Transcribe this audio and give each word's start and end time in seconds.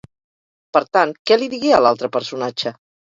Per 0.77 0.81
tant, 0.97 1.13
què 1.31 1.37
li 1.41 1.49
digué 1.53 1.75
a 1.77 1.83
l'altre 1.89 2.11
personatge? 2.17 2.73